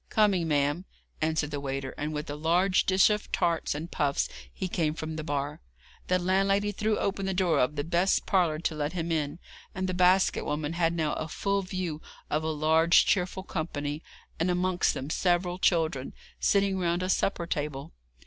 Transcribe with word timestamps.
'Coming, 0.09 0.47
ma'am,' 0.47 0.85
answered 1.21 1.51
the 1.51 1.59
waiter, 1.59 1.93
and 1.95 2.11
with 2.11 2.27
a 2.27 2.33
large 2.35 2.87
dish 2.87 3.11
of 3.11 3.31
tarts 3.31 3.75
and 3.75 3.91
puffs 3.91 4.27
he 4.51 4.67
came 4.67 4.95
from 4.95 5.15
the 5.15 5.23
bar. 5.23 5.61
The 6.07 6.17
landlady 6.17 6.71
threw 6.71 6.97
open 6.97 7.27
the 7.27 7.35
door 7.35 7.59
of 7.59 7.75
the 7.75 7.83
best 7.83 8.25
parlour 8.25 8.57
to 8.57 8.73
let 8.73 8.93
him 8.93 9.11
in, 9.11 9.37
and 9.75 9.87
the 9.87 9.93
basket 9.93 10.43
woman 10.43 10.73
had 10.73 10.93
now 10.93 11.13
a 11.13 11.27
full 11.27 11.61
view 11.61 12.01
of 12.31 12.43
a 12.43 12.49
large 12.49 13.05
cheerful 13.05 13.43
company, 13.43 14.01
and 14.39 14.49
amongst 14.49 14.95
them 14.95 15.11
several 15.11 15.59
children, 15.59 16.13
sitting 16.39 16.79
round 16.79 17.03
a 17.03 17.07
supper 17.09 17.45
table. 17.45 17.93